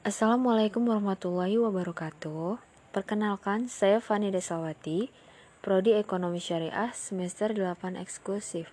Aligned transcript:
Assalamualaikum 0.00 0.88
warahmatullahi 0.88 1.60
wabarakatuh. 1.60 2.56
Perkenalkan, 2.88 3.68
saya 3.68 4.00
Fani 4.00 4.32
Desawati, 4.32 5.12
Prodi 5.60 5.92
Ekonomi 5.92 6.40
Syariah 6.40 6.88
semester 6.96 7.52
8 7.52 8.00
eksklusif. 8.00 8.72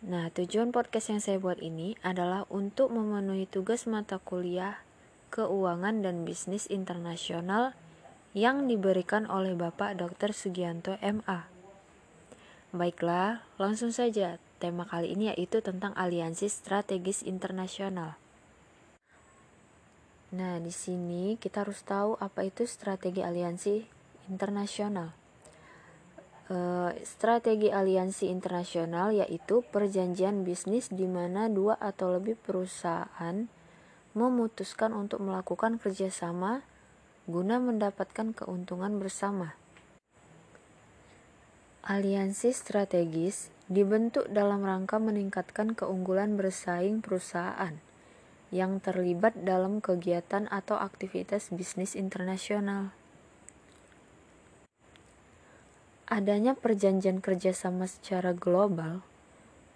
Nah, 0.00 0.32
tujuan 0.32 0.72
podcast 0.72 1.12
yang 1.12 1.20
saya 1.20 1.36
buat 1.36 1.60
ini 1.60 2.00
adalah 2.00 2.48
untuk 2.48 2.88
memenuhi 2.88 3.44
tugas 3.44 3.84
mata 3.84 4.16
kuliah 4.16 4.80
Keuangan 5.28 6.00
dan 6.00 6.24
Bisnis 6.24 6.64
Internasional 6.72 7.76
yang 8.32 8.64
diberikan 8.64 9.28
oleh 9.28 9.52
Bapak 9.52 10.00
Dr. 10.00 10.32
Sugianto 10.32 10.96
MA. 11.04 11.52
Baiklah, 12.72 13.44
langsung 13.60 13.92
saja. 13.92 14.40
Tema 14.56 14.88
kali 14.88 15.12
ini 15.12 15.28
yaitu 15.36 15.60
tentang 15.60 15.92
aliansi 16.00 16.48
strategis 16.48 17.20
internasional. 17.20 18.16
Nah, 20.28 20.60
di 20.60 20.68
sini 20.68 21.40
kita 21.40 21.64
harus 21.64 21.80
tahu 21.80 22.12
apa 22.20 22.44
itu 22.44 22.68
strategi 22.68 23.24
aliansi 23.24 23.80
internasional. 24.28 25.16
E, 26.52 26.56
strategi 27.00 27.72
aliansi 27.72 28.28
internasional 28.28 29.16
yaitu 29.16 29.64
perjanjian 29.72 30.44
bisnis 30.44 30.92
di 30.92 31.08
mana 31.08 31.48
dua 31.48 31.80
atau 31.80 32.12
lebih 32.12 32.36
perusahaan 32.36 33.48
memutuskan 34.12 34.92
untuk 34.92 35.24
melakukan 35.24 35.80
kerjasama 35.80 36.60
guna 37.24 37.56
mendapatkan 37.56 38.36
keuntungan 38.36 39.00
bersama. 39.00 39.56
Aliansi 41.88 42.52
strategis 42.52 43.48
dibentuk 43.64 44.28
dalam 44.28 44.60
rangka 44.60 45.00
meningkatkan 45.00 45.72
keunggulan 45.72 46.36
bersaing 46.36 47.00
perusahaan 47.00 47.87
yang 48.48 48.80
terlibat 48.80 49.36
dalam 49.44 49.84
kegiatan 49.84 50.48
atau 50.48 50.80
aktivitas 50.80 51.52
bisnis 51.52 51.92
internasional. 51.92 52.96
Adanya 56.08 56.56
perjanjian 56.56 57.20
kerjasama 57.20 57.84
secara 57.84 58.32
global 58.32 59.04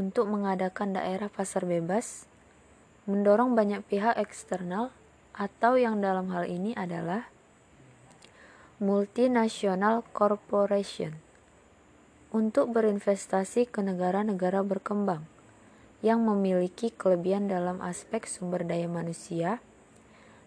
untuk 0.00 0.24
mengadakan 0.24 0.96
daerah 0.96 1.28
pasar 1.28 1.68
bebas, 1.68 2.24
mendorong 3.04 3.52
banyak 3.52 3.84
pihak 3.84 4.16
eksternal 4.16 4.88
atau 5.36 5.76
yang 5.76 6.00
dalam 6.00 6.32
hal 6.32 6.48
ini 6.48 6.72
adalah 6.72 7.28
multinational 8.80 10.00
corporation 10.16 11.20
untuk 12.32 12.72
berinvestasi 12.72 13.68
ke 13.68 13.84
negara-negara 13.84 14.64
berkembang 14.64 15.33
yang 16.04 16.20
memiliki 16.20 16.92
kelebihan 16.92 17.48
dalam 17.48 17.80
aspek 17.80 18.28
sumber 18.28 18.60
daya 18.60 18.84
manusia 18.84 19.64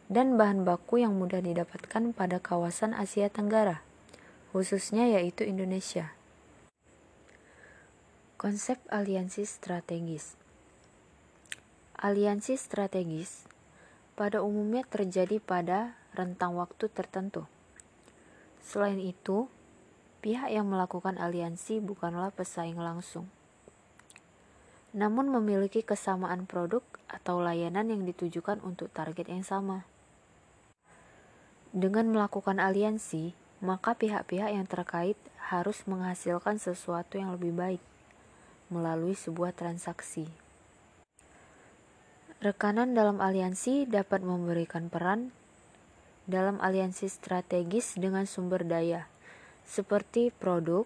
dan 0.05 0.37
bahan 0.37 0.61
baku 0.61 1.01
yang 1.01 1.17
mudah 1.17 1.41
didapatkan 1.41 2.13
pada 2.13 2.37
kawasan 2.37 2.93
Asia 2.93 3.25
Tenggara, 3.33 3.81
khususnya 4.53 5.09
yaitu 5.09 5.49
Indonesia. 5.49 6.13
Konsep 8.37 8.77
aliansi 8.93 9.49
strategis 9.49 10.37
Aliansi 11.97 12.53
strategis 12.53 13.49
pada 14.13 14.45
umumnya 14.45 14.85
terjadi 14.85 15.41
pada 15.41 15.97
rentang 16.13 16.53
waktu 16.53 16.85
tertentu. 16.93 17.49
Selain 18.61 19.01
itu, 19.01 19.49
pihak 20.21 20.53
yang 20.53 20.69
melakukan 20.69 21.17
aliansi 21.17 21.81
bukanlah 21.81 22.29
pesaing 22.29 22.77
langsung 22.77 23.25
namun 24.97 25.29
memiliki 25.29 25.85
kesamaan 25.85 26.49
produk 26.49 26.81
atau 27.05 27.37
layanan 27.37 27.93
yang 27.93 28.01
ditujukan 28.01 28.57
untuk 28.65 28.89
target 28.89 29.29
yang 29.29 29.45
sama. 29.45 29.85
Dengan 31.69 32.09
melakukan 32.09 32.57
aliansi, 32.57 33.37
maka 33.61 33.93
pihak-pihak 33.93 34.49
yang 34.49 34.65
terkait 34.65 35.13
harus 35.53 35.85
menghasilkan 35.85 36.57
sesuatu 36.57 37.21
yang 37.21 37.29
lebih 37.37 37.53
baik 37.53 37.83
melalui 38.73 39.13
sebuah 39.13 39.53
transaksi. 39.53 40.25
Rekanan 42.41 42.97
dalam 42.97 43.21
aliansi 43.21 43.85
dapat 43.85 44.25
memberikan 44.25 44.89
peran 44.89 45.29
dalam 46.25 46.57
aliansi 46.59 47.05
strategis 47.07 47.95
dengan 47.95 48.27
sumber 48.27 48.67
daya, 48.67 49.07
seperti 49.63 50.33
produk, 50.35 50.83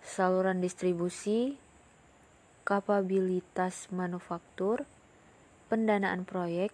saluran 0.00 0.64
distribusi, 0.64 1.60
kapabilitas 2.64 3.92
manufaktur, 3.92 4.88
pendanaan 5.68 6.24
proyek, 6.24 6.72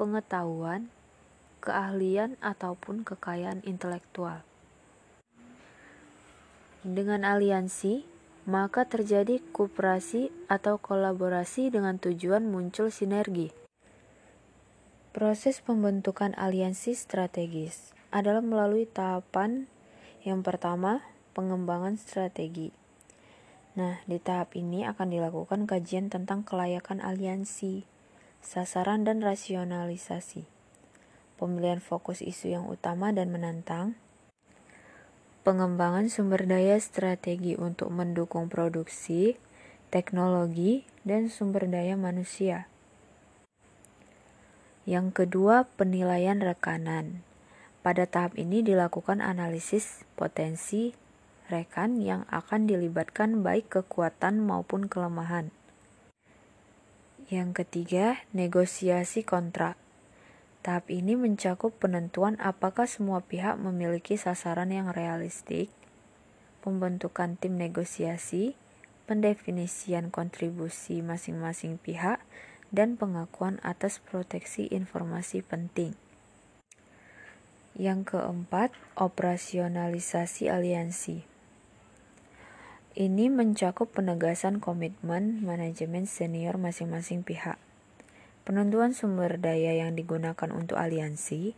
pengetahuan, 0.00 0.88
keahlian, 1.60 2.40
ataupun 2.40 3.04
kekayaan 3.04 3.60
intelektual. 3.68 4.40
Dengan 6.80 7.28
aliansi, 7.28 8.08
maka 8.48 8.88
terjadi 8.88 9.44
kooperasi 9.52 10.32
atau 10.48 10.80
kolaborasi 10.80 11.68
dengan 11.68 12.00
tujuan 12.00 12.48
muncul 12.48 12.88
sinergi. 12.88 13.52
Proses 15.12 15.60
pembentukan 15.60 16.32
aliansi 16.40 16.96
strategis 16.96 17.92
adalah 18.08 18.40
melalui 18.40 18.88
tahapan 18.88 19.68
yang 20.24 20.40
pertama, 20.40 21.04
pengembangan 21.36 21.96
strategi. 22.00 22.79
Nah, 23.78 24.02
di 24.10 24.18
tahap 24.18 24.58
ini 24.58 24.82
akan 24.82 25.14
dilakukan 25.14 25.70
kajian 25.70 26.10
tentang 26.10 26.42
kelayakan 26.42 26.98
aliansi, 26.98 27.86
sasaran 28.42 29.06
dan 29.06 29.22
rasionalisasi, 29.22 30.42
pemilihan 31.38 31.78
fokus 31.78 32.18
isu 32.18 32.50
yang 32.50 32.66
utama 32.66 33.14
dan 33.14 33.30
menantang, 33.30 33.94
pengembangan 35.46 36.10
sumber 36.10 36.50
daya 36.50 36.76
strategi 36.82 37.54
untuk 37.54 37.94
mendukung 37.94 38.50
produksi, 38.50 39.38
teknologi, 39.94 40.82
dan 41.06 41.30
sumber 41.30 41.70
daya 41.70 41.94
manusia. 41.94 42.66
Yang 44.82 45.22
kedua, 45.22 45.70
penilaian 45.78 46.42
rekanan. 46.42 47.22
Pada 47.86 48.04
tahap 48.04 48.34
ini 48.34 48.60
dilakukan 48.66 49.22
analisis 49.22 50.02
potensi 50.18 50.92
rekan 51.50 51.98
yang 51.98 52.22
akan 52.30 52.70
dilibatkan 52.70 53.42
baik 53.42 53.68
kekuatan 53.68 54.38
maupun 54.38 54.86
kelemahan. 54.86 55.50
Yang 57.30 57.62
ketiga, 57.62 58.22
negosiasi 58.34 59.22
kontrak. 59.22 59.78
Tahap 60.66 60.90
ini 60.90 61.14
mencakup 61.14 61.72
penentuan 61.78 62.34
apakah 62.42 62.84
semua 62.90 63.22
pihak 63.22 63.56
memiliki 63.58 64.18
sasaran 64.18 64.74
yang 64.74 64.90
realistik, 64.90 65.72
pembentukan 66.60 67.38
tim 67.38 67.56
negosiasi, 67.56 68.58
pendefinisian 69.08 70.12
kontribusi 70.12 71.02
masing-masing 71.06 71.78
pihak, 71.78 72.18
dan 72.74 72.94
pengakuan 72.94 73.62
atas 73.66 73.98
proteksi 73.98 74.66
informasi 74.70 75.42
penting. 75.42 75.94
Yang 77.78 78.18
keempat, 78.18 78.74
operasionalisasi 78.98 80.50
aliansi. 80.50 81.29
Ini 82.90 83.30
mencakup 83.30 83.94
penegasan 83.94 84.58
komitmen 84.58 85.46
manajemen 85.46 86.10
senior 86.10 86.58
masing-masing 86.58 87.22
pihak. 87.22 87.54
Penentuan 88.42 88.98
sumber 88.98 89.38
daya 89.38 89.78
yang 89.78 89.94
digunakan 89.94 90.50
untuk 90.50 90.74
aliansi, 90.74 91.54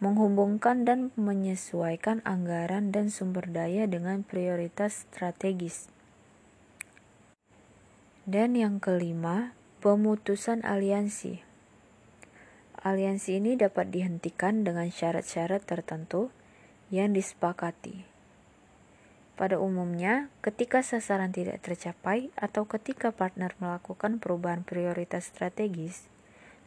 menghubungkan 0.00 0.88
dan 0.88 1.12
menyesuaikan 1.20 2.24
anggaran 2.24 2.96
dan 2.96 3.12
sumber 3.12 3.44
daya 3.52 3.84
dengan 3.84 4.24
prioritas 4.24 5.04
strategis. 5.12 5.92
Dan 8.24 8.56
yang 8.56 8.80
kelima, 8.80 9.52
pemutusan 9.84 10.64
aliansi. 10.64 11.44
Aliansi 12.80 13.36
ini 13.36 13.52
dapat 13.60 13.92
dihentikan 13.92 14.64
dengan 14.64 14.88
syarat-syarat 14.88 15.60
tertentu 15.68 16.32
yang 16.88 17.12
disepakati. 17.12 18.09
Pada 19.40 19.56
umumnya, 19.56 20.28
ketika 20.44 20.84
sasaran 20.84 21.32
tidak 21.32 21.64
tercapai 21.64 22.28
atau 22.36 22.68
ketika 22.68 23.08
partner 23.08 23.56
melakukan 23.56 24.20
perubahan 24.20 24.60
prioritas 24.60 25.32
strategis 25.32 26.12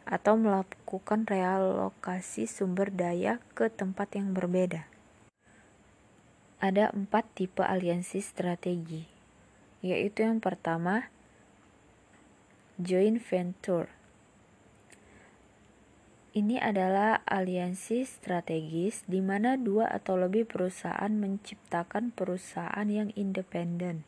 atau 0.02 0.34
melakukan 0.34 1.22
realokasi 1.22 2.50
sumber 2.50 2.90
daya 2.90 3.38
ke 3.54 3.70
tempat 3.70 4.18
yang 4.18 4.34
berbeda. 4.34 4.90
Ada 6.58 6.90
empat 6.90 7.30
tipe 7.38 7.62
aliansi 7.62 8.18
strategi, 8.18 9.06
yaitu 9.78 10.26
yang 10.26 10.42
pertama, 10.42 11.14
joint 12.82 13.22
venture 13.22 13.86
ini 16.34 16.58
adalah 16.58 17.22
aliansi 17.30 18.02
strategis 18.02 19.06
di 19.06 19.22
mana 19.22 19.54
dua 19.54 19.86
atau 19.86 20.18
lebih 20.18 20.50
perusahaan 20.50 21.14
menciptakan 21.14 22.10
perusahaan 22.10 22.90
yang 22.90 23.14
independen 23.14 24.02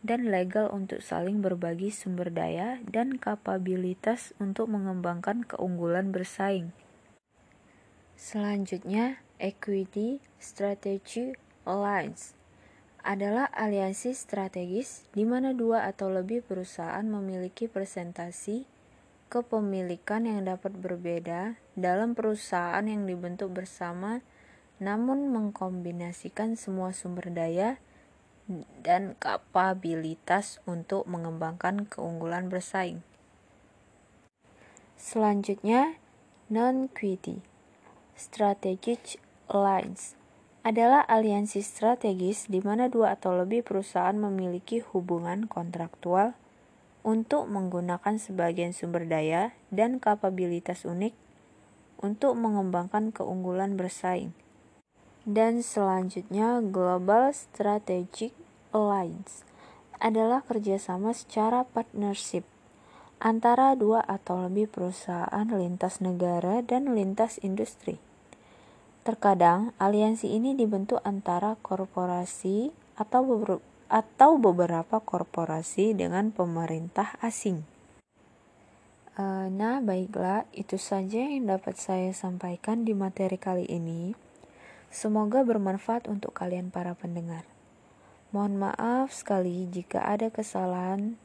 dan 0.00 0.32
legal 0.32 0.72
untuk 0.72 1.04
saling 1.04 1.44
berbagi 1.44 1.92
sumber 1.92 2.32
daya 2.32 2.80
dan 2.88 3.20
kapabilitas 3.20 4.32
untuk 4.40 4.72
mengembangkan 4.72 5.44
keunggulan 5.44 6.08
bersaing. 6.08 6.72
Selanjutnya, 8.16 9.20
Equity 9.36 10.24
Strategy 10.40 11.36
Alliance 11.68 12.32
adalah 13.04 13.48
aliansi 13.52 14.16
strategis 14.16 15.08
di 15.12 15.28
mana 15.28 15.52
dua 15.52 15.88
atau 15.88 16.08
lebih 16.08 16.40
perusahaan 16.44 17.04
memiliki 17.04 17.68
presentasi 17.68 18.79
kepemilikan 19.30 20.26
yang 20.26 20.44
dapat 20.44 20.74
berbeda 20.74 21.54
dalam 21.78 22.18
perusahaan 22.18 22.82
yang 22.82 23.06
dibentuk 23.06 23.54
bersama 23.54 24.26
namun 24.82 25.30
mengkombinasikan 25.30 26.58
semua 26.58 26.90
sumber 26.90 27.30
daya 27.30 27.78
dan 28.82 29.14
kapabilitas 29.20 30.58
untuk 30.66 31.06
mengembangkan 31.06 31.86
keunggulan 31.86 32.50
bersaing. 32.50 33.06
Selanjutnya, 34.98 36.00
non-quity 36.50 37.44
Strategic 38.18 39.22
Alliance 39.48 40.18
adalah 40.60 41.00
aliansi 41.08 41.64
strategis 41.64 42.44
di 42.52 42.60
mana 42.60 42.92
dua 42.92 43.16
atau 43.16 43.32
lebih 43.32 43.64
perusahaan 43.64 44.12
memiliki 44.12 44.84
hubungan 44.92 45.48
kontraktual 45.48 46.36
untuk 47.00 47.48
menggunakan 47.48 48.20
sebagian 48.20 48.76
sumber 48.76 49.08
daya 49.08 49.56
dan 49.72 49.96
kapabilitas 49.96 50.84
unik 50.84 51.16
untuk 52.00 52.36
mengembangkan 52.36 53.12
keunggulan 53.12 53.76
bersaing. 53.76 54.32
Dan 55.28 55.60
selanjutnya, 55.60 56.64
Global 56.64 57.32
Strategic 57.36 58.32
Alliance 58.72 59.44
adalah 60.00 60.40
kerjasama 60.40 61.12
secara 61.12 61.68
partnership 61.68 62.48
antara 63.20 63.76
dua 63.76 64.00
atau 64.08 64.40
lebih 64.48 64.72
perusahaan 64.72 65.44
lintas 65.44 66.00
negara 66.00 66.64
dan 66.64 66.96
lintas 66.96 67.36
industri. 67.44 68.00
Terkadang, 69.04 69.76
aliansi 69.76 70.32
ini 70.32 70.56
dibentuk 70.56 71.04
antara 71.04 71.60
korporasi 71.60 72.72
atau 72.96 73.20
atau 73.90 74.38
beberapa 74.38 75.02
korporasi 75.02 75.98
dengan 75.98 76.30
pemerintah 76.30 77.18
asing. 77.18 77.66
Eh, 79.20 79.46
nah, 79.52 79.82
baiklah, 79.82 80.48
itu 80.54 80.78
saja 80.78 81.20
yang 81.20 81.50
dapat 81.50 81.76
saya 81.76 82.14
sampaikan 82.14 82.88
di 82.88 82.96
materi 82.96 83.36
kali 83.36 83.68
ini. 83.68 84.16
Semoga 84.88 85.44
bermanfaat 85.44 86.08
untuk 86.08 86.32
kalian 86.32 86.72
para 86.72 86.96
pendengar. 86.96 87.44
Mohon 88.30 88.70
maaf 88.70 89.10
sekali 89.10 89.66
jika 89.66 90.06
ada 90.06 90.30
kesalahan 90.30 91.18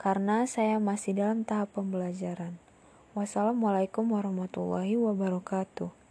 karena 0.00 0.48
saya 0.48 0.80
masih 0.80 1.14
dalam 1.14 1.46
tahap 1.46 1.76
pembelajaran. 1.76 2.58
Wassalamualaikum 3.12 4.08
warahmatullahi 4.08 4.96
wabarakatuh. 4.96 6.01